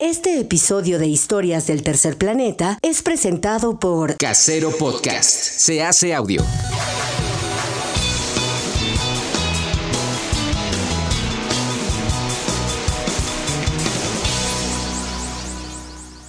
[0.00, 5.28] Este episodio de Historias del Tercer Planeta es presentado por Casero Podcast.
[5.28, 6.44] Se hace audio.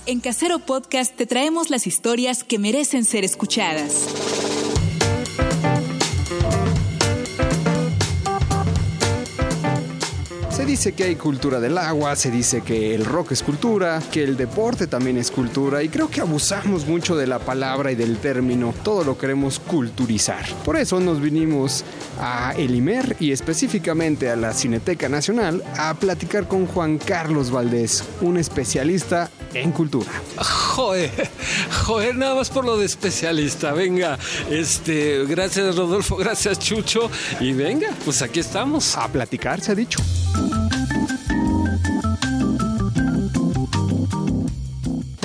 [0.07, 4.07] En Casero Podcast te traemos las historias que merecen ser escuchadas.
[10.70, 14.38] Dice que hay cultura del agua, se dice que el rock es cultura, que el
[14.38, 18.71] deporte también es cultura y creo que abusamos mucho de la palabra y del término,
[18.83, 20.45] todo lo queremos culturizar.
[20.64, 21.83] Por eso nos vinimos
[22.19, 28.37] a Elimer y específicamente a la Cineteca Nacional a platicar con Juan Carlos Valdés, un
[28.37, 30.11] especialista en cultura.
[30.37, 31.31] Joder,
[31.83, 33.73] joder, nada más por lo de especialista.
[33.73, 34.20] Venga,
[34.52, 37.09] este, gracias Rodolfo, gracias Chucho.
[37.39, 38.95] Y venga, pues aquí estamos.
[38.95, 40.00] A platicar se ha dicho.
[40.31, 40.69] Thank you.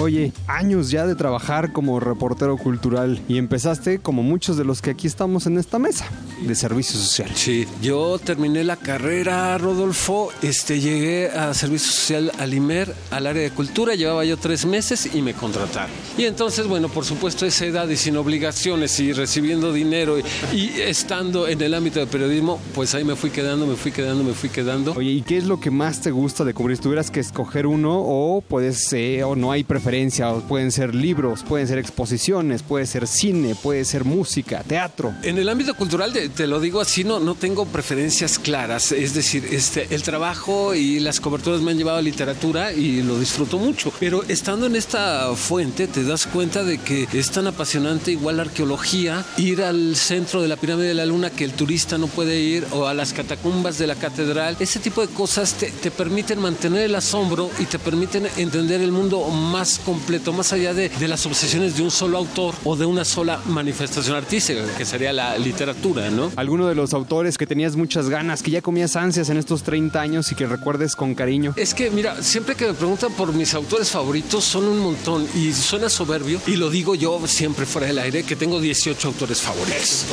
[0.04, 4.90] Oye, años ya de trabajar como reportero cultural y empezaste como muchos de los que
[4.90, 6.04] aquí estamos en esta mesa
[6.46, 7.30] de servicio social.
[7.34, 13.44] Sí, yo terminé la carrera, Rodolfo, este, llegué a servicio social al IMER, al área
[13.44, 15.90] de cultura, llevaba yo tres meses y me contrataron.
[16.18, 20.82] Y entonces, bueno, por supuesto, esa edad y sin obligaciones y recibiendo dinero y, y
[20.82, 24.34] estando en el ámbito de periodismo, pues ahí me fui quedando, me fui quedando, me
[24.34, 24.92] fui quedando.
[24.92, 26.76] Oye, ¿y qué es lo que más te gusta de cubrir?
[26.76, 30.92] Si tuvieras que escoger uno o puedes, eh, o no hay preferencia, o pueden ser
[30.92, 35.14] libros, pueden ser exposiciones, puede ser cine, puede ser música, teatro.
[35.22, 38.90] En el ámbito cultural, te, te lo digo así, no, no tengo preferencias claras.
[38.90, 43.20] Es decir, este, el trabajo y las coberturas me han llevado a literatura y lo
[43.20, 43.92] disfruto mucho.
[44.00, 48.42] Pero estando en esta fuente, te das cuenta de que es tan apasionante, igual la
[48.42, 52.40] arqueología, ir al centro de la pirámide de la luna que el turista no puede
[52.40, 54.56] ir, o a las catacumbas de la catedral.
[54.58, 58.90] Ese tipo de cosas te, te permiten mantener el asombro y te permiten entender el
[58.90, 62.86] mundo más completo, más allá de, de, las obsesiones de un solo autor o de
[62.86, 66.32] una sola manifestación artística, que sería la literatura, ¿no?
[66.36, 70.00] ¿Alguno de los autores que tenías muchas ganas, que ya comías ansias en estos 30
[70.00, 71.54] años y que recuerdes con cariño?
[71.56, 75.52] Es que, mira, siempre que me preguntan por mis autores favoritos, son un montón y
[75.52, 80.06] suena soberbio, y lo digo yo siempre fuera del aire, que tengo 18 autores favoritos.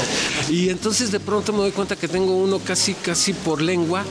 [0.49, 4.03] Y entonces de pronto me doy cuenta que tengo uno casi, casi por lengua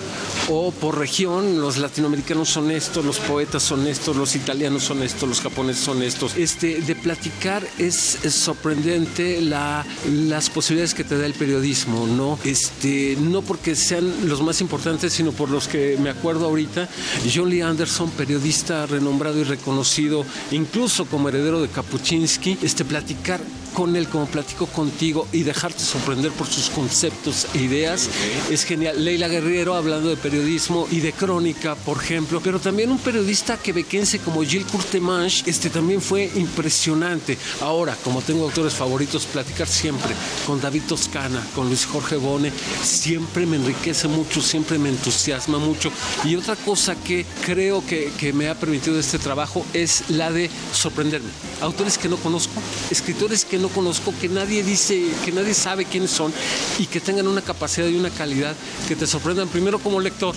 [0.49, 1.61] o por región.
[1.61, 6.03] Los latinoamericanos son estos, los poetas son estos, los italianos son estos, los japoneses son
[6.03, 6.37] estos.
[6.37, 12.39] Este, de platicar es, es sorprendente la, las posibilidades que te da el periodismo, ¿no?
[12.45, 16.89] Este, no porque sean los más importantes, sino por los que me acuerdo ahorita.
[17.33, 23.41] John Lee Anderson, periodista renombrado y reconocido, incluso como heredero de Kapuczynski, este, platicar
[23.75, 28.09] con él como platico contigo y dejarte sorprender por sus conceptos e ideas
[28.51, 29.05] es genial.
[29.05, 34.19] Leila Guerrero hablando de periodismo y de crónica, por ejemplo, pero también un periodista quebequense
[34.19, 37.39] como Gilles Courtemanche, este también fue impresionante.
[37.61, 40.11] Ahora, como tengo autores favoritos, platicar siempre
[40.47, 42.53] con David Toscana, con Luis Jorge Bone,
[42.83, 45.91] siempre me enriquece mucho, siempre me entusiasma mucho.
[46.25, 50.51] Y otra cosa que creo que, que me ha permitido este trabajo es la de
[50.73, 51.31] sorprenderme.
[51.61, 52.61] Autores que no conozco,
[52.91, 56.33] escritores que no conozco, que nadie dice, que nadie sabe quiénes son
[56.79, 58.55] y que tengan una capacidad y una calidad
[58.89, 60.35] que te sorprendan primero como lector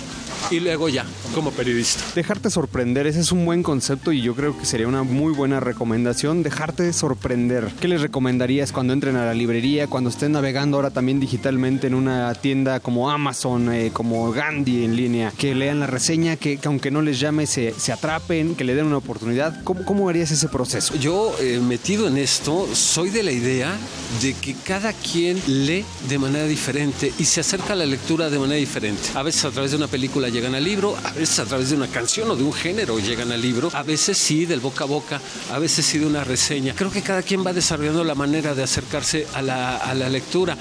[0.50, 2.02] y luego ya como periodista.
[2.14, 5.60] Dejarte sorprender, ese es un buen concepto y yo creo que sería una muy buena
[5.60, 7.72] recomendación, dejarte sorprender.
[7.80, 11.94] ¿Qué les recomendarías cuando entren a la librería, cuando estén navegando ahora también digitalmente en
[11.94, 16.68] una tienda como Amazon, eh, como Gandhi en línea, que lean la reseña, que, que
[16.68, 19.62] aunque no les llame se, se, atrapen, que le den una oportunidad?
[19.64, 20.94] ¿Cómo, cómo harías ese proceso?
[20.96, 23.78] Yo eh, metido en esto, soy de la idea
[24.20, 28.40] de que cada quien lee de manera diferente y se acerca a la lectura de
[28.40, 29.10] manera diferente.
[29.14, 31.76] A veces a través de una película llegan al libro, a veces a través de
[31.76, 34.88] una canción o de un género llegan al libro, a veces sí del boca a
[34.88, 35.20] boca,
[35.52, 36.74] a veces sí de una reseña.
[36.74, 40.58] Creo que cada quien va desarrollando la manera de acercarse a la, a la lectura.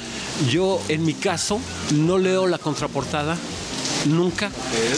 [0.51, 1.59] Yo, en mi caso,
[1.95, 3.35] no leo la contraportada,
[4.05, 4.51] nunca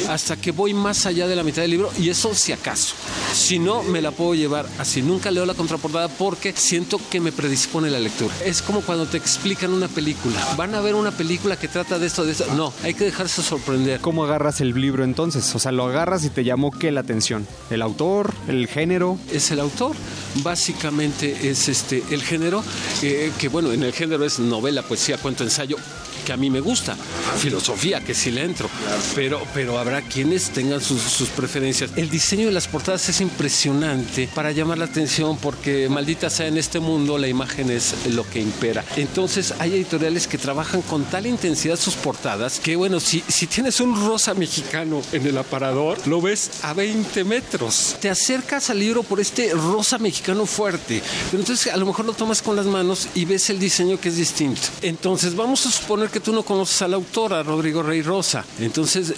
[0.09, 2.95] hasta que voy más allá de la mitad del libro y eso si acaso.
[3.33, 5.01] Si no, me la puedo llevar así.
[5.01, 8.33] Nunca leo la contraportada porque siento que me predispone la lectura.
[8.43, 10.35] Es como cuando te explican una película.
[10.55, 12.45] Van a ver una película que trata de esto, de esto.
[12.55, 13.99] No, hay que dejarse sorprender.
[14.01, 15.53] ¿Cómo agarras el libro entonces?
[15.55, 17.47] O sea, lo agarras y te llamó qué la atención?
[17.69, 18.33] ¿El autor?
[18.47, 19.17] ¿El género?
[19.31, 19.95] Es el autor.
[20.43, 22.63] Básicamente es este el género,
[23.01, 25.77] eh, que bueno, en el género es novela, poesía, cuento, ensayo
[26.25, 26.97] que a mí me gusta,
[27.37, 28.69] filosofía, que sí le entro,
[29.13, 31.91] pero, pero habrá quienes tengan sus, preferencias.
[31.95, 36.57] El diseño de las portadas es impresionante para llamar la atención porque maldita sea en
[36.57, 38.83] este mundo la imagen es lo que impera.
[38.97, 43.79] Entonces hay editoriales que trabajan con tal intensidad sus portadas que bueno, si, si tienes
[43.79, 47.95] un rosa mexicano en el aparador, lo ves a 20 metros.
[48.01, 52.13] Te acercas al libro por este rosa mexicano fuerte, pero entonces a lo mejor lo
[52.13, 54.61] tomas con las manos y ves el diseño que es distinto.
[54.81, 58.45] Entonces vamos a suponer que tú no conoces al autor, a Rodrigo Rey Rosa.
[58.59, 59.15] Entonces eh,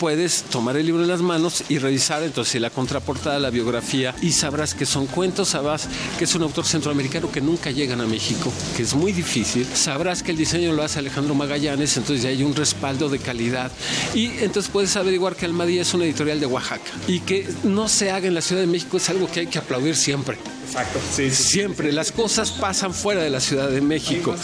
[0.00, 4.32] puedes tomar el libro en las manos y revisar entonces la contraportada, la biografía y
[4.32, 5.88] sabrás que son cuentos, sabrás
[6.18, 9.66] que es un autor centroamericano que nunca llegan a México, que es muy difícil.
[9.74, 13.70] Sabrás que el diseño lo hace Alejandro Magallanes, entonces ya hay un respaldo de calidad.
[14.14, 18.10] Y entonces puedes averiguar que Almadía es una editorial de Oaxaca y que no se
[18.10, 20.38] haga en la Ciudad de México es algo que hay que aplaudir siempre.
[20.66, 20.98] Exacto.
[21.14, 24.34] Sí, Siempre las cosas pasan fuera de la Ciudad de México.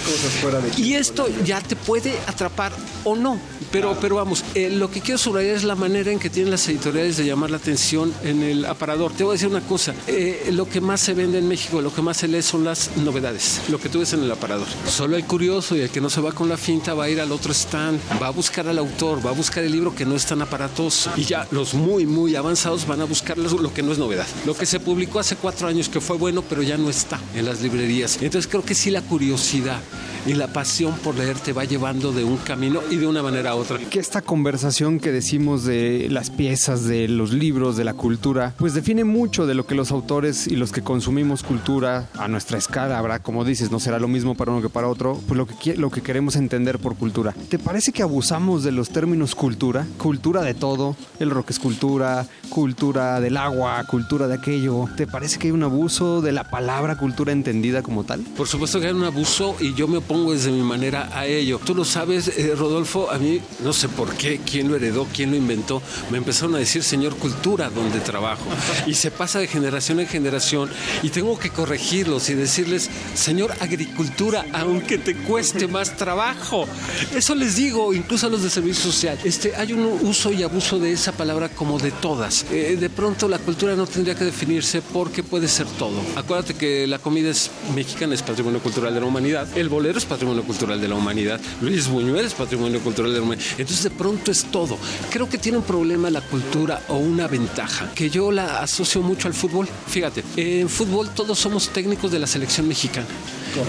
[0.76, 2.72] Y esto ya te puede atrapar
[3.04, 3.38] o no.
[3.70, 6.68] Pero, pero vamos, eh, lo que quiero subrayar es la manera en que tienen las
[6.68, 9.12] editoriales de llamar la atención en el aparador.
[9.12, 11.92] Te voy a decir una cosa, eh, lo que más se vende en México, lo
[11.94, 14.66] que más se lee son las novedades, lo que tú ves en el aparador.
[14.86, 17.20] Solo el curioso y el que no se va con la finta va a ir
[17.20, 20.16] al otro stand, va a buscar al autor, va a buscar el libro que no
[20.16, 21.10] es tan aparatoso.
[21.16, 24.26] Y ya los muy, muy avanzados van a buscar lo lo que no es novedad.
[24.44, 27.44] Lo que se publicó hace cuatro años que fue bueno, pero ya no está en
[27.44, 28.16] las librerías.
[28.22, 29.80] Entonces creo que sí la curiosidad
[30.26, 33.50] y la pasión por leer te va llevando de un camino y de una manera
[33.50, 33.78] a otra.
[33.78, 38.74] Que esta conversación que decimos de las piezas, de los libros, de la cultura, pues
[38.74, 42.98] define mucho de lo que los autores y los que consumimos cultura a nuestra escala,
[42.98, 45.76] habrá, como dices, no será lo mismo para uno que para otro, pues lo que,
[45.76, 47.34] lo que queremos entender por cultura.
[47.48, 49.86] ¿Te parece que abusamos de los términos cultura?
[49.98, 54.86] Cultura de todo, el rock es cultura, cultura del agua, cultura de aquello.
[54.96, 58.20] ¿Te parece que hay un abuso de la palabra cultura entendida como tal?
[58.20, 61.60] Por supuesto que hay un abuso y yo me opongo desde mi manera a ello.
[61.64, 65.30] Tú lo sabes, eh, Rodolfo, a mí no sé por qué, quién lo heredó, quién
[65.30, 65.80] lo inventó.
[66.10, 68.44] Me empezaron a decir señor cultura donde trabajo.
[68.86, 70.68] Y se pasa de generación en generación
[71.02, 76.66] y tengo que corregirlos y decirles señor agricultura, aunque te cueste más trabajo.
[77.14, 79.18] Eso les digo, incluso a los de servicio social.
[79.24, 82.46] Este, hay un uso y abuso de esa palabra como de todas.
[82.50, 85.91] Eh, de pronto la cultura no tendría que definirse porque puede ser todo.
[86.16, 89.46] Acuérdate que la comida es mexicana, es patrimonio cultural de la humanidad.
[89.56, 91.40] El bolero es patrimonio cultural de la humanidad.
[91.60, 93.46] Luis Buñuel es patrimonio cultural de la humanidad.
[93.58, 94.78] Entonces de pronto es todo.
[95.10, 99.28] Creo que tiene un problema la cultura o una ventaja, que yo la asocio mucho
[99.28, 99.68] al fútbol.
[99.86, 103.06] Fíjate, en fútbol todos somos técnicos de la selección mexicana.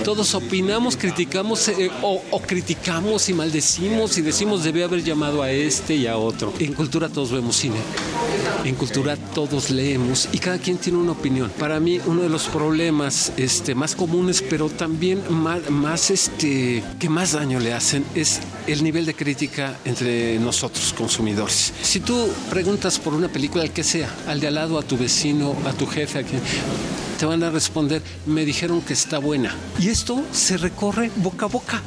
[0.03, 5.51] Todos opinamos, criticamos eh, o, o criticamos y maldecimos y decimos debe haber llamado a
[5.51, 6.53] este y a otro.
[6.59, 7.75] En cultura todos vemos cine.
[8.63, 11.51] En cultura todos leemos y cada quien tiene una opinión.
[11.59, 17.09] Para mí uno de los problemas este, más comunes, pero también más, más este, que
[17.09, 21.73] más daño le hacen es el nivel de crítica entre nosotros consumidores.
[21.81, 24.97] Si tú preguntas por una película, al que sea, al de al lado, a tu
[24.97, 26.41] vecino, a tu jefe, a quien
[27.23, 29.55] te van a responder, me dijeron que está buena.
[29.79, 31.81] Y esto se recorre boca a boca.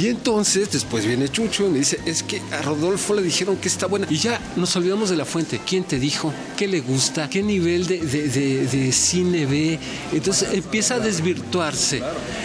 [0.00, 3.68] Y entonces después viene Chucho y me dice, es que a Rodolfo le dijeron que
[3.68, 4.06] está buena.
[4.10, 5.60] Y ya nos olvidamos de la fuente.
[5.66, 6.32] ¿Quién te dijo?
[6.56, 7.28] ¿Qué le gusta?
[7.28, 9.78] ¿Qué nivel de, de- de- de cine ve?
[10.12, 12.02] Entonces empieza a desvirtuarse.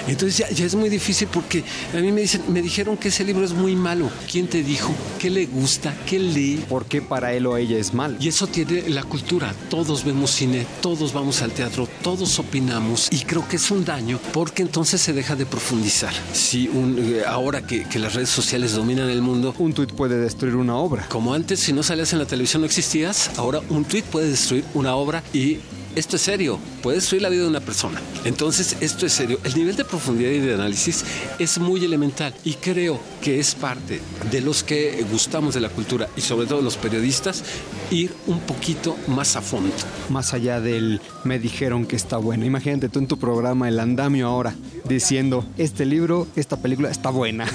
[0.08, 1.64] Entonces ya, ya es muy difícil porque
[1.94, 4.10] a mí me dicen, me dijeron que ese libro es muy malo.
[4.32, 4.94] ¿Quién te dijo?
[5.20, 5.94] ¿Qué le gusta?
[6.06, 6.64] ¿Qué lee?
[6.70, 8.18] ¿Por qué para él o ella es mal?
[8.20, 9.54] Y eso tiene la cultura.
[9.70, 13.08] Todos vemos cine, todos vamos al teatro, todos opinamos.
[13.12, 16.14] Y creo que es un daño porque entonces se deja de profundizar.
[16.34, 20.18] Si un, eh, ahora que, que las redes sociales dominan el mundo, Un tuit puede
[20.20, 21.06] destruir una obra.
[21.10, 24.64] como antes, si no salías en la televisión no existías, ahora un tweet puede destruir
[24.74, 25.60] una obra y
[25.98, 28.00] esto es serio, puede destruir la vida de una persona.
[28.24, 29.40] Entonces, esto es serio.
[29.44, 31.04] El nivel de profundidad y de análisis
[31.40, 34.00] es muy elemental y creo que es parte
[34.30, 37.44] de los que gustamos de la cultura y sobre todo los periodistas
[37.90, 39.74] ir un poquito más a fondo.
[40.10, 42.46] más allá del me dijeron que está buena.
[42.46, 44.54] Imagínate tú en tu programa El Andamio ahora
[44.88, 47.48] diciendo, este libro, esta película está buena.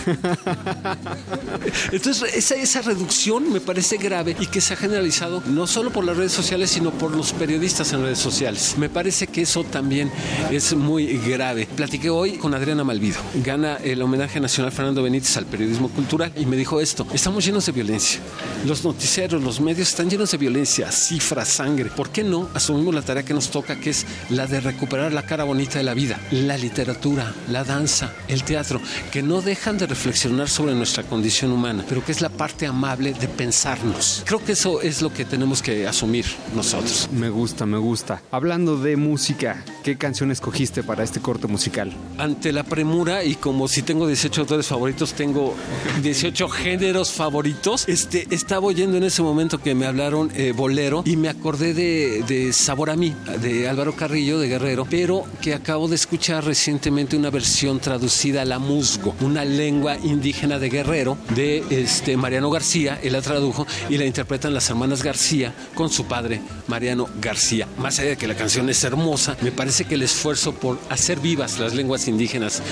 [1.93, 6.05] Entonces, esa, esa reducción me parece grave y que se ha generalizado no solo por
[6.05, 8.32] las redes sociales, sino por los periodistas en redes sociales.
[8.79, 10.11] Me parece que eso también
[10.51, 11.67] es muy grave.
[11.67, 13.21] Platiqué hoy con Adriana Malvido.
[13.45, 17.67] Gana el homenaje nacional Fernando Benítez al periodismo cultural y me dijo esto, estamos llenos
[17.67, 18.21] de violencia.
[18.65, 21.91] Los noticieros, los medios están llenos de violencia, cifras, sangre.
[21.91, 25.27] ¿Por qué no asumimos la tarea que nos toca, que es la de recuperar la
[25.27, 26.19] cara bonita de la vida?
[26.31, 31.85] La literatura, la danza, el teatro, que no dejan de reflexionar sobre nuestra condición humana,
[31.87, 34.23] pero que es la parte amable de pensarnos.
[34.25, 36.25] Creo que eso es lo que tenemos que asumir
[36.55, 37.11] nosotros.
[37.13, 38.22] me gusta, me gusta.
[38.31, 41.93] Hablando de música, ¿qué canción escogiste para este corte musical?
[42.17, 45.55] Ante la premura y como si tengo 18 autores favoritos, tengo
[46.03, 47.89] 18 géneros favoritos.
[47.89, 52.23] Este, estaba oyendo en ese momento que me hablaron eh, bolero y me acordé de,
[52.27, 57.17] de Sabor a mí, de Álvaro Carrillo, de Guerrero, pero que acabo de escuchar recientemente
[57.17, 62.99] una versión traducida a la musgo, una lengua indígena de Guerrero, de este, Mariano García,
[63.03, 67.69] él la tradujo y la interpretan las hermanas García con su padre, Mariano García.
[67.79, 71.59] Más de que la canción es hermosa, me parece que el esfuerzo por hacer vivas
[71.59, 72.63] las lenguas indígenas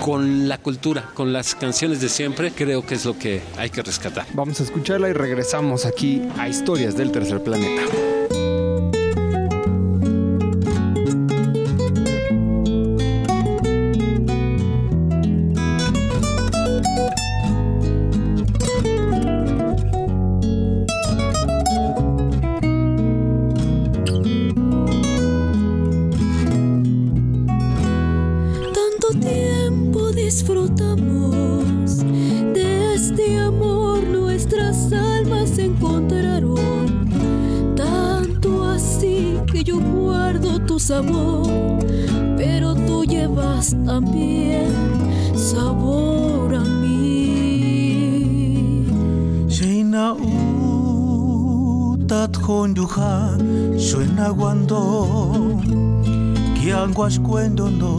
[0.00, 3.82] con la cultura, con las canciones de siempre, creo que es lo que hay que
[3.82, 4.26] rescatar.
[4.34, 8.09] Vamos a escucharla y regresamos aquí a Historias del Tercer Planeta.
[40.80, 41.46] Sabor,
[42.36, 44.72] pero tú llevas también
[45.36, 48.00] sabor a mí.
[49.46, 50.14] Sheina
[52.00, 53.36] utat honduja
[53.76, 55.60] suena cuando
[56.54, 57.98] kiangwas cuendo no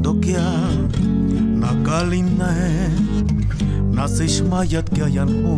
[0.00, 0.48] do kia
[1.60, 2.50] nakalina
[3.92, 5.54] nasish mayat kyayan hu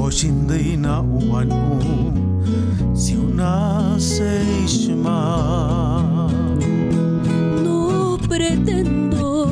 [0.00, 1.78] oshindina uan hu
[2.94, 3.96] si una
[7.64, 9.48] No pretendo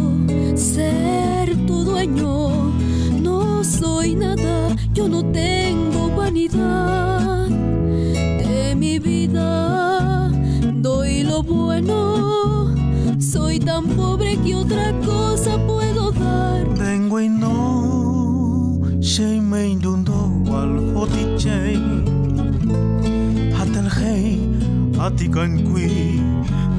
[0.54, 2.72] ser tu dueño,
[3.20, 10.30] no soy nada, yo no tengo vanidad de mi vida.
[10.74, 12.74] Doy lo bueno,
[13.18, 16.66] soy tan pobre que otra cosa puedo dar.
[16.74, 17.58] Tengo y no
[19.48, 20.12] main dundo
[20.46, 21.27] wal hoti
[25.08, 26.20] Vatican qui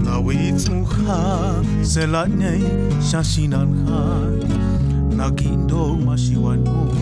[0.05, 2.61] na wits muha selatnei
[3.01, 4.01] shashinanha
[5.17, 6.93] na kindo mashiwanu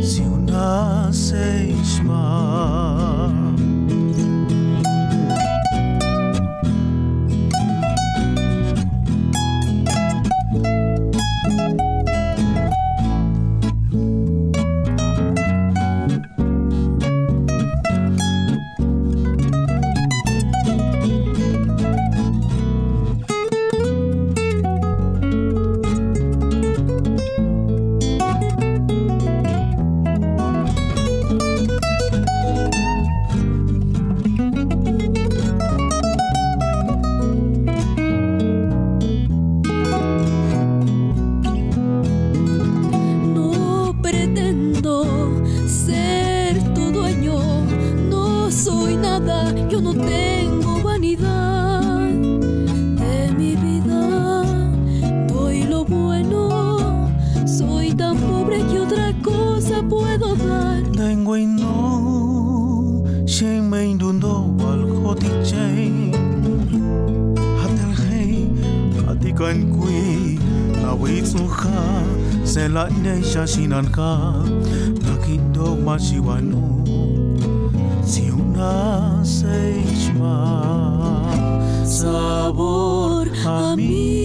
[0.00, 2.22] siuna seishma.
[72.56, 74.32] Sela nyay shashinan ka
[75.04, 76.80] Nakindo mashiwano
[78.00, 80.36] Si una seishma
[81.84, 84.16] Sabor a mí.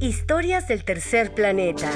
[0.00, 1.90] Historias del Tercer Planeta.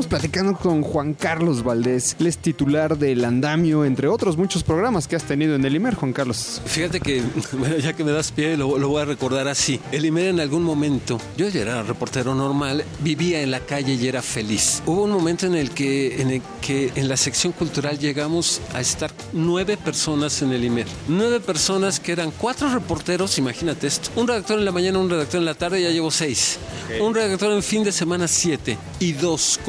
[0.00, 5.06] Estamos platicando con Juan Carlos Valdés, él es titular del Andamio, entre otros muchos programas
[5.06, 6.62] que has tenido en el IMER, Juan Carlos.
[6.64, 9.78] Fíjate que, bueno, ya que me das pie, lo, lo voy a recordar así.
[9.92, 14.08] El Imer en algún momento, yo ya era reportero normal, vivía en la calle y
[14.08, 14.82] era feliz.
[14.86, 18.80] Hubo un momento en el que en, el que en la sección cultural llegamos a
[18.80, 20.86] estar nueve personas en el Imer.
[21.08, 24.08] Nueve personas que eran cuatro reporteros, imagínate esto.
[24.16, 26.58] Un redactor en la mañana, un redactor en la tarde, ya llevo seis.
[27.02, 28.78] Un redactor en fin de semana, siete.
[28.98, 29.60] Y dos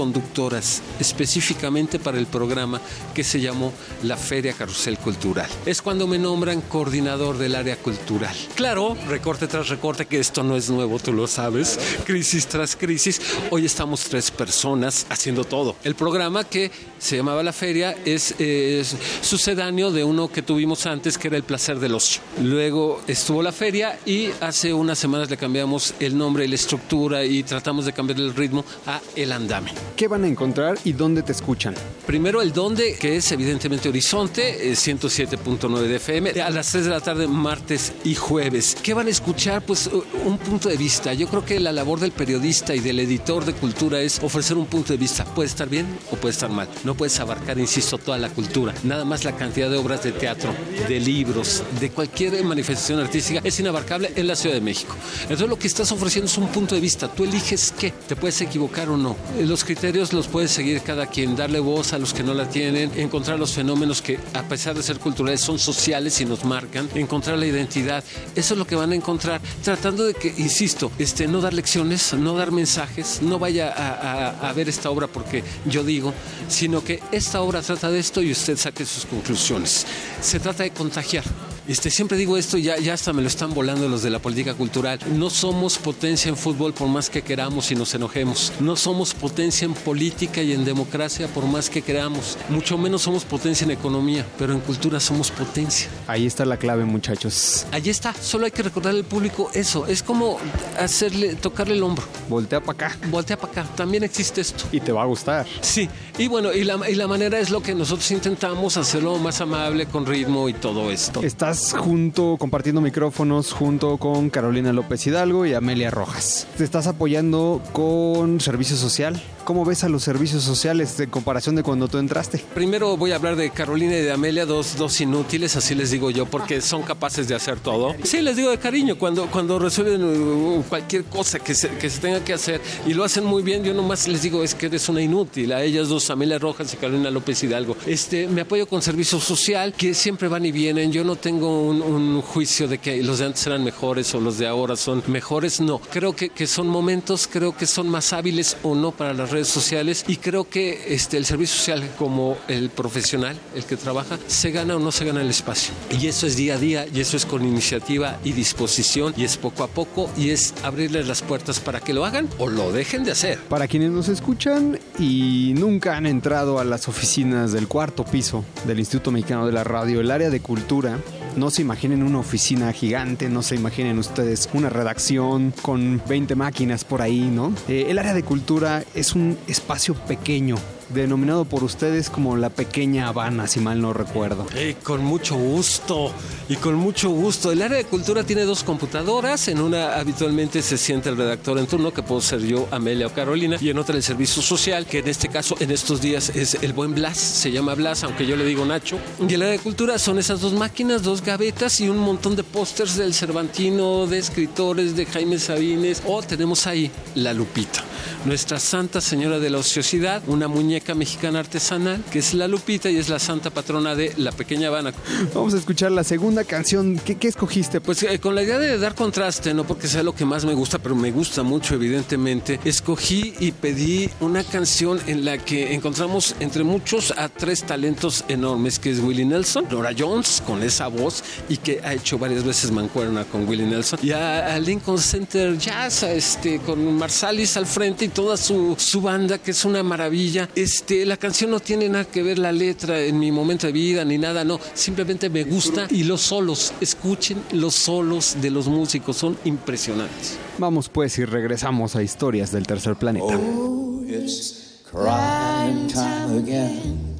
[0.99, 2.81] específicamente para el programa
[3.13, 3.73] que se llamó
[4.03, 5.49] la Feria Carrusel Cultural.
[5.65, 8.35] Es cuando me nombran coordinador del área cultural.
[8.55, 11.79] Claro, recorte tras recorte, que esto no es nuevo, tú lo sabes.
[12.05, 13.21] Crisis tras crisis.
[13.49, 15.75] Hoy estamos tres personas haciendo todo.
[15.83, 21.17] El programa que se llamaba La Feria es, es sucedáneo de uno que tuvimos antes,
[21.17, 22.21] que era El Placer del Ocio.
[22.41, 27.43] Luego estuvo la feria y hace unas semanas le cambiamos el nombre la estructura y
[27.43, 29.71] tratamos de cambiar el ritmo a El Andame.
[29.95, 31.73] ¿Qué van a encontrar y dónde te escuchan?
[32.05, 36.89] Primero el dónde, que es evidentemente Horizonte, eh, 107.9 de FM, a las 3 de
[36.91, 38.77] la tarde, martes y jueves.
[38.83, 39.65] ¿Qué van a escuchar?
[39.65, 39.89] Pues
[40.25, 41.13] un punto de vista.
[41.13, 44.65] Yo creo que la labor del periodista y del editor de cultura es ofrecer un
[44.65, 45.25] punto de vista.
[45.25, 46.67] Puede estar bien o puede estar mal.
[46.83, 48.73] No puedes abarcar, insisto, toda la cultura.
[48.83, 50.53] Nada más la cantidad de obras de teatro,
[50.87, 54.95] de libros, de cualquier manifestación artística es inabarcable en la Ciudad de México.
[55.23, 57.07] Entonces lo que estás ofreciendo es un punto de vista.
[57.07, 57.93] Tú eliges qué.
[58.07, 59.15] Te puedes equivocar o no.
[59.39, 61.35] Eh, Los criterios los puedes seguir cada quien.
[61.35, 62.91] Darle voz a los que no la tienen.
[62.95, 66.89] Encontrar los fenómenos que, a pesar de ser culturales, son sociales y nos marcan.
[66.95, 68.03] Encontrar la identidad.
[68.35, 69.39] Eso es lo que van a encontrar.
[69.63, 73.21] Tratando de que, insisto, este, no dar lecciones, no dar mensajes.
[73.21, 76.13] No vaya a ver esta obra porque yo digo,
[76.49, 79.85] sino que esta obra trata de esto y usted saque sus conclusiones.
[80.19, 81.50] Se trata de contagiar.
[81.67, 84.19] Este, siempre digo esto y ya, ya hasta me lo están volando los de la
[84.19, 84.99] política cultural.
[85.15, 88.51] No somos potencia en fútbol por más que queramos y nos enojemos.
[88.59, 92.37] No somos potencia en política y en democracia por más que queramos.
[92.49, 95.87] Mucho menos somos potencia en economía, pero en cultura somos potencia.
[96.07, 97.65] Ahí está la clave, muchachos.
[97.71, 99.85] Allí está, solo hay que recordarle al público eso.
[99.85, 100.39] Es como
[100.79, 102.03] hacerle, tocarle el hombro.
[102.27, 104.65] Voltea para acá Voltea para acá, también existe esto.
[104.71, 105.45] y te va a gustar.
[105.61, 105.87] Sí,
[106.17, 109.85] y bueno, y la, y la manera es lo que nosotros intentamos hacerlo más amable,
[109.85, 111.21] con ritmo y todo esto.
[111.51, 116.47] Junto, compartiendo micrófonos, junto con Carolina López Hidalgo y Amelia Rojas.
[116.57, 119.21] Te estás apoyando con servicio social.
[119.43, 122.43] ¿Cómo ves a los servicios sociales en comparación de cuando tú entraste?
[122.53, 126.11] Primero voy a hablar de Carolina y de Amelia, dos, dos inútiles, así les digo
[126.11, 127.95] yo, porque son capaces de hacer todo.
[128.03, 131.99] Sí, les digo de cariño, cuando, cuando resuelven uh, cualquier cosa que se, que se
[131.99, 134.87] tenga que hacer y lo hacen muy bien, yo nomás les digo es que eres
[134.89, 135.51] una inútil.
[135.53, 137.75] A ellas dos, Amelia Rojas y Carolina López Hidalgo.
[137.87, 140.91] Este, me apoyo con servicio social, que siempre van y vienen.
[140.91, 144.37] Yo no tengo un, un juicio de que los de antes eran mejores o los
[144.37, 145.79] de ahora son mejores, no.
[145.91, 149.47] Creo que, que son momentos, creo que son más hábiles o no para las redes
[149.47, 154.51] sociales y creo que este, el servicio social como el profesional, el que trabaja, se
[154.51, 155.73] gana o no se gana el espacio.
[155.99, 159.37] Y eso es día a día y eso es con iniciativa y disposición y es
[159.37, 163.03] poco a poco y es abrirles las puertas para que lo hagan o lo dejen
[163.03, 163.39] de hacer.
[163.49, 168.79] Para quienes nos escuchan y nunca han entrado a las oficinas del cuarto piso del
[168.79, 170.99] Instituto Mexicano de la Radio, el área de cultura,
[171.35, 176.83] no se imaginen una oficina gigante, no se imaginen ustedes una redacción con 20 máquinas
[176.83, 177.53] por ahí, ¿no?
[177.67, 180.55] Eh, el área de cultura es un espacio pequeño,
[180.93, 184.45] denominado por ustedes como la pequeña Habana, si mal no recuerdo.
[184.83, 186.11] Con mucho gusto
[186.49, 187.51] y con mucho gusto.
[187.51, 189.47] El área de cultura tiene dos computadoras.
[189.47, 193.13] En una habitualmente se siente el redactor en turno, que puedo ser yo, Amelia o
[193.13, 196.55] Carolina, y en otra el servicio social, que en este caso, en estos días, es
[196.61, 197.17] el buen Blas.
[197.17, 198.99] Se llama Blas, aunque yo le digo Nacho.
[199.27, 202.43] Y el área de cultura son esas dos máquinas, dos gavetas y un montón de
[202.43, 206.01] pósters del Cervantino, de escritores, de Jaime Sabines.
[206.05, 207.83] O tenemos ahí la Lupita.
[208.25, 212.97] Nuestra Santa Señora de la Ociosidad, una muñeca mexicana artesanal, que es la Lupita y
[212.97, 214.93] es la santa patrona de la pequeña Habana.
[215.33, 216.99] Vamos a escuchar la segunda canción.
[217.03, 217.79] ¿Qué, qué escogiste?
[217.79, 220.53] Pues eh, con la idea de dar contraste, no porque sea lo que más me
[220.53, 226.35] gusta, pero me gusta mucho evidentemente, escogí y pedí una canción en la que encontramos
[226.39, 231.23] entre muchos a tres talentos enormes, que es Willie Nelson, Nora Jones con esa voz
[231.47, 235.57] y que ha hecho varias veces mancuerna con Willie Nelson, y a, a Lincoln Center
[235.57, 239.83] Jazz, a este, con Marsalis al frente y toda su, su banda, que es una
[239.83, 240.49] maravilla.
[240.73, 244.05] Este, la canción no tiene nada que ver la letra en mi momento de vida
[244.05, 249.17] ni nada, no, simplemente me gusta y los solos, escuchen los solos de los músicos,
[249.17, 250.37] son impresionantes.
[250.57, 253.37] Vamos pues y regresamos a Historias del Tercer Planeta.
[253.37, 257.17] Oh, it's crying time again.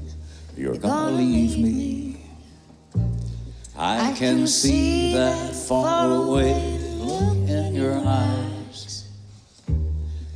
[0.56, 2.22] You're gonna leave me.
[3.78, 9.10] I can see that far away look in your eyes.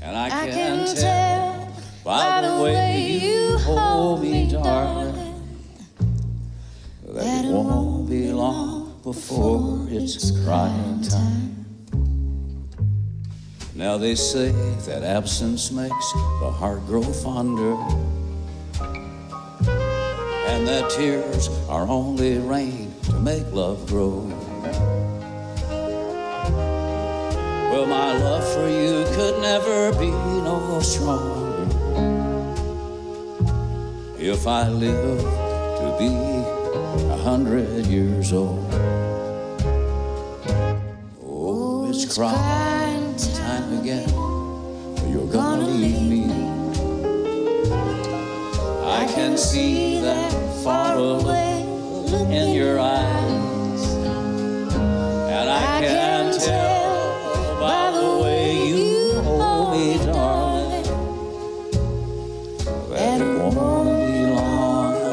[0.01, 1.55] And I can tell
[2.05, 2.94] by the way
[7.65, 11.65] won't be long before it's crying time.
[13.73, 14.51] Now they say
[14.87, 17.73] that absence makes the heart grow fonder,
[20.51, 24.19] and that tears are only rain to make love grow.
[27.71, 30.11] Well, my love for you could never be
[30.49, 31.35] no stronger
[34.17, 35.21] if I live
[35.79, 36.44] to be
[37.25, 38.71] hundred years old.
[41.25, 44.07] Oh, it's crying time again.
[45.09, 46.25] You're gonna leave me.
[48.99, 50.31] I can see that
[50.63, 51.63] far away
[52.29, 53.83] in your eyes,
[55.33, 60.85] and I can tell by the way you hold me, darling,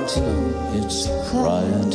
[0.09, 1.92] too, it's crying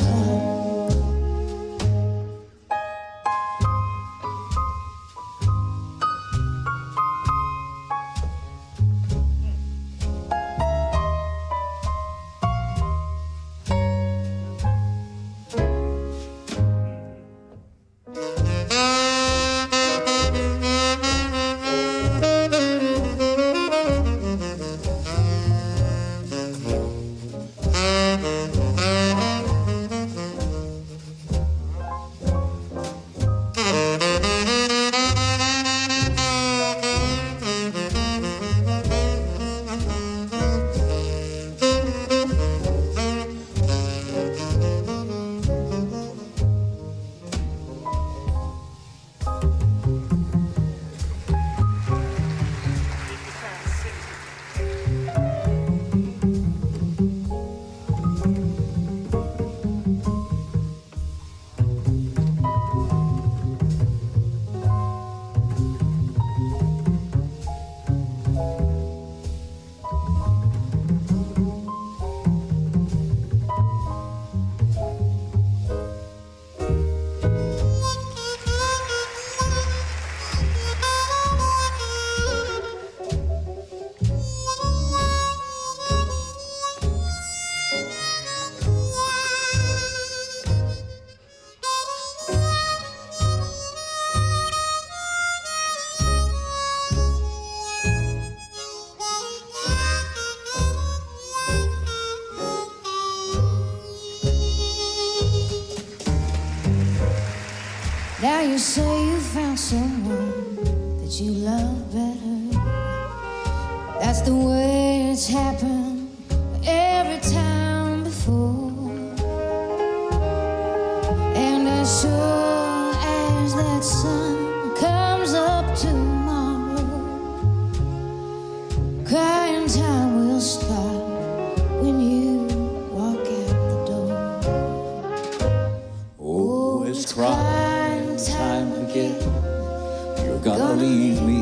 [140.87, 141.36] You're gonna leave me.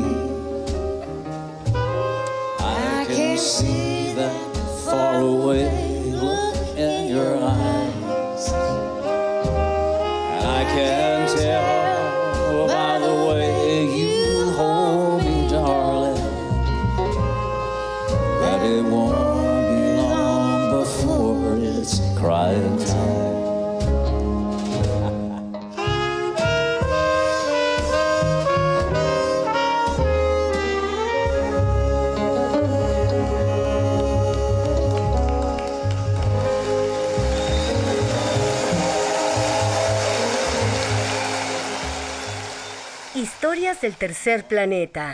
[43.98, 45.10] Tercer planeta.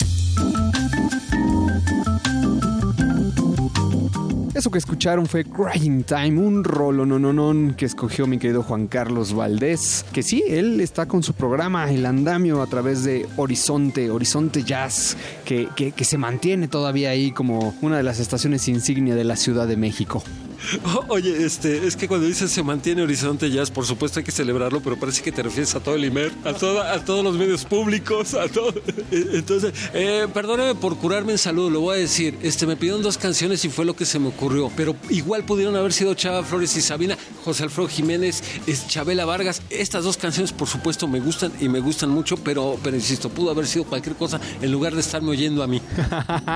[4.55, 9.35] Eso que escucharon fue Crying Time, un rolo no que escogió mi querido Juan Carlos
[9.35, 10.05] Valdés.
[10.12, 15.16] Que sí, él está con su programa El Andamio a través de Horizonte, Horizonte Jazz,
[15.45, 19.68] que, que se mantiene todavía ahí como una de las estaciones insignia de la Ciudad
[19.68, 20.23] de México.
[21.09, 24.81] Oye, este, es que cuando dices se mantiene Horizonte Jazz, por supuesto hay que celebrarlo,
[24.81, 27.64] pero parece que te refieres a todo el IMER, a, toda- a todos los medios
[27.64, 28.72] públicos, a todo.
[29.12, 32.38] Eh, Entonces, eh, perdóneme por curarme en salud, lo voy a decir.
[32.42, 35.77] Este, me pidieron dos canciones y fue lo que se me ocurrió, pero igual pudieron
[35.77, 38.42] haber sido Chava Flores y Sabina, José Alfredo Jiménez,
[38.88, 39.61] Chabela Vargas.
[39.70, 43.51] Estas dos canciones, por supuesto, me gustan y me gustan mucho, pero, pero insisto, pudo
[43.51, 45.81] haber sido cualquier cosa en lugar de estarme oyendo a mí.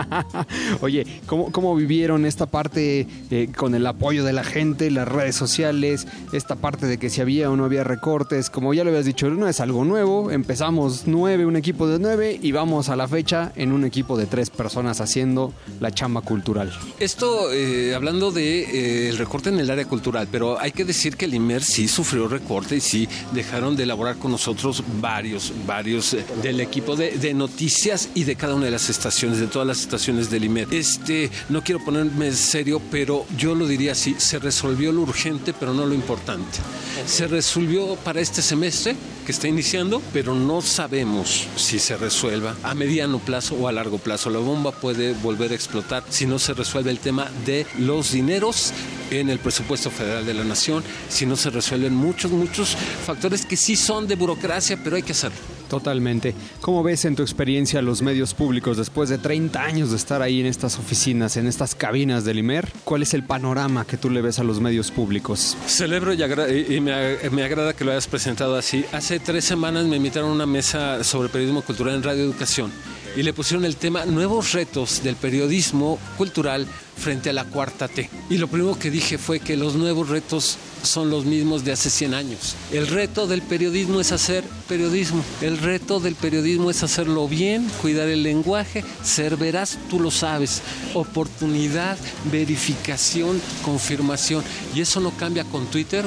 [0.80, 5.36] Oye, ¿cómo, cómo vivieron esta parte eh, con el apoyo de la gente, las redes
[5.36, 8.50] sociales, esta parte de que si había o no había recortes?
[8.50, 10.30] Como ya lo habías dicho, no es algo nuevo.
[10.30, 14.26] Empezamos nueve, un equipo de nueve, y vamos a la fecha en un equipo de
[14.26, 16.70] tres personas haciendo la chamba cultural.
[17.00, 21.24] Esto, eh, hablando de eh, recorte en el área cultural, pero hay que decir que
[21.24, 26.24] el IMER sí sufrió recorte y sí dejaron de elaborar con nosotros varios, varios eh,
[26.42, 30.30] del equipo de, noticias y de cada una de las estaciones, de todas las estaciones
[30.30, 30.68] del IMER.
[30.70, 35.86] Este, no quiero ponerme serio, pero yo lo diría se resolvió lo urgente, pero no
[35.86, 36.58] lo importante.
[37.06, 42.74] Se resolvió para este semestre que está iniciando, pero no sabemos si se resuelva a
[42.74, 44.30] mediano plazo o a largo plazo.
[44.30, 48.72] La bomba puede volver a explotar si no se resuelve el tema de los dineros
[49.10, 53.56] en el presupuesto federal de la nación, si no se resuelven muchos, muchos factores que
[53.56, 55.55] sí son de burocracia, pero hay que hacerlo.
[55.68, 56.34] Totalmente.
[56.60, 60.40] ¿Cómo ves en tu experiencia los medios públicos después de 30 años de estar ahí
[60.40, 62.72] en estas oficinas, en estas cabinas del IMER?
[62.84, 65.56] ¿Cuál es el panorama que tú le ves a los medios públicos?
[65.66, 68.84] Celebro y, me, me agrada que lo hayas presentado así.
[68.92, 72.70] Hace tres semanas me invitaron a una mesa sobre periodismo cultural en Radio Educación
[73.16, 78.10] y le pusieron el tema Nuevos retos del periodismo cultural frente a la cuarta T.
[78.28, 81.90] Y lo primero que dije fue que los nuevos retos son los mismos de hace
[81.90, 82.54] 100 años.
[82.72, 85.22] El reto del periodismo es hacer periodismo.
[85.40, 90.62] El reto del periodismo es hacerlo bien, cuidar el lenguaje, ser veraz, tú lo sabes.
[90.94, 91.98] Oportunidad,
[92.30, 94.44] verificación, confirmación.
[94.74, 96.04] Y eso no cambia con Twitter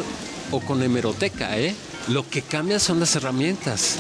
[0.51, 1.75] o con hemeroteca, ¿eh?
[2.08, 3.97] Lo que cambia son las herramientas.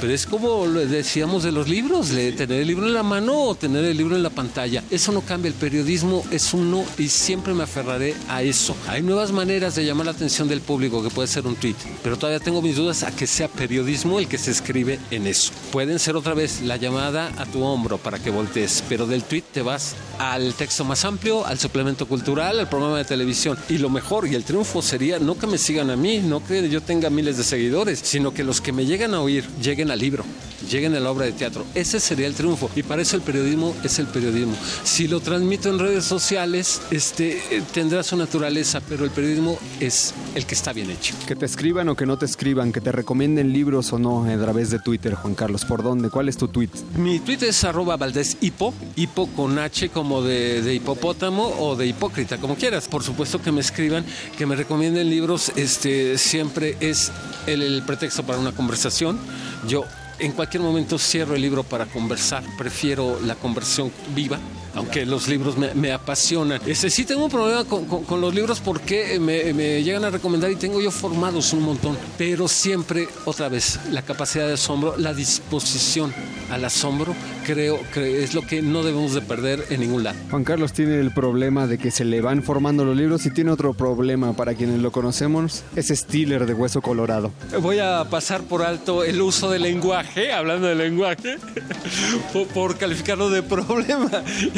[0.00, 3.54] Pero es como decíamos de los libros, de tener el libro en la mano o
[3.54, 4.82] tener el libro en la pantalla.
[4.90, 8.74] Eso no cambia, el periodismo es uno y siempre me aferraré a eso.
[8.88, 12.16] Hay nuevas maneras de llamar la atención del público, que puede ser un tweet, pero
[12.16, 15.52] todavía tengo mis dudas a que sea periodismo el que se escribe en eso.
[15.70, 19.44] Pueden ser otra vez la llamada a tu hombro para que voltees, pero del tweet
[19.52, 23.58] te vas al texto más amplio, al suplemento cultural, al programa de televisión.
[23.68, 26.70] Y lo mejor y el triunfo sería no que me sigan a mí, no que
[26.70, 29.98] yo tenga miles de seguidores, sino que los que me llegan a oír lleguen al
[29.98, 30.24] libro,
[30.68, 31.64] lleguen a la obra de teatro.
[31.74, 32.70] Ese sería el triunfo.
[32.74, 34.54] Y para eso el periodismo es el periodismo.
[34.84, 40.14] Si lo transmito en redes sociales, este, eh, tendrá su naturaleza, pero el periodismo es
[40.34, 41.14] el que está bien hecho.
[41.26, 44.36] Que te escriban o que no te escriban, que te recomienden libros o no a
[44.38, 45.64] través de Twitter, Juan Carlos.
[45.64, 46.10] ¿Por dónde?
[46.10, 46.70] ¿Cuál es tu tweet?
[46.96, 51.86] Mi tweet es arroba Valdés Hipo, hipo con H como de, de hipopótamo o de
[51.86, 52.88] hipócrita, como quieras.
[52.88, 54.04] Por supuesto que me escriban,
[54.36, 57.10] que me recomienden libros, este siempre es
[57.46, 59.18] el, el pretexto para una conversación.
[59.66, 59.84] Yo
[60.20, 64.38] en cualquier momento cierro el libro para conversar, prefiero la conversión viva.
[64.74, 66.60] Aunque los libros me, me apasionan.
[66.66, 70.10] Este, sí tengo un problema con, con- con los libros porque me, me llegan a
[70.10, 71.96] recomendar y tengo yo formados un montón.
[72.18, 76.12] Pero siempre, otra vez, la capacidad de asombro, la disposición
[76.50, 77.14] al asombro,
[77.46, 80.18] creo que es lo que no debemos de perder en ningún lado.
[80.30, 83.50] Juan Carlos tiene el problema de que se le van formando los libros y tiene
[83.50, 87.32] otro problema para quienes lo conocemos, es Stiller de Hueso Colorado.
[87.60, 91.36] Voy a pasar por alto el uso del lenguaje, hablando de lenguaje,
[92.32, 94.10] por, por calificarlo de problema.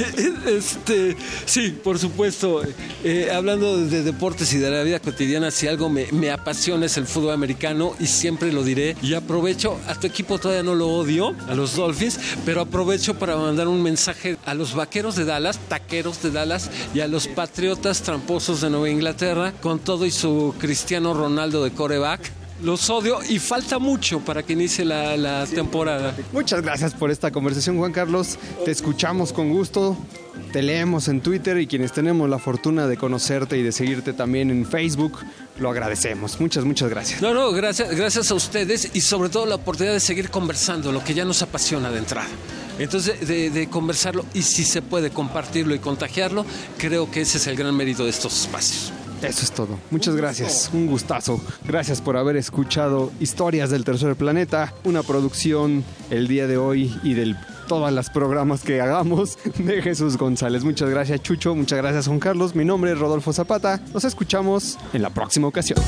[0.46, 2.62] Este, sí, por supuesto.
[3.04, 6.96] eh, hablando de deportes y de la vida cotidiana, si algo me, me apasiona es
[6.96, 8.96] el fútbol americano y siempre lo diré.
[9.02, 13.36] Y aprovecho, a tu equipo todavía no lo odio, a los Dolphins, pero aprovecho para
[13.36, 18.02] mandar un mensaje a los vaqueros de Dallas, taqueros de Dallas y a los patriotas
[18.02, 22.41] tramposos de Nueva Inglaterra, con todo y su Cristiano Ronaldo de coreback.
[22.62, 26.14] Los odio y falta mucho para que inicie la, la temporada.
[26.32, 28.38] Muchas gracias por esta conversación, Juan Carlos.
[28.64, 29.96] Te escuchamos con gusto.
[30.52, 34.50] Te leemos en Twitter y quienes tenemos la fortuna de conocerte y de seguirte también
[34.50, 35.18] en Facebook,
[35.58, 36.40] lo agradecemos.
[36.40, 37.20] Muchas, muchas gracias.
[37.20, 41.02] No, no, gracias, gracias a ustedes y sobre todo la oportunidad de seguir conversando, lo
[41.02, 42.28] que ya nos apasiona de entrada.
[42.78, 46.46] Entonces, de, de conversarlo y si se puede compartirlo y contagiarlo,
[46.78, 48.92] creo que ese es el gran mérito de estos espacios.
[49.22, 49.78] Eso es todo.
[49.90, 50.70] Muchas gracias.
[50.72, 51.40] Un gustazo.
[51.64, 57.14] Gracias por haber escuchado Historias del Tercer Planeta, una producción el día de hoy y
[57.14, 57.36] de
[57.68, 60.64] todas las programas que hagamos de Jesús González.
[60.64, 62.54] Muchas gracias Chucho, muchas gracias Juan Carlos.
[62.54, 63.80] Mi nombre es Rodolfo Zapata.
[63.94, 65.78] Nos escuchamos en la próxima ocasión.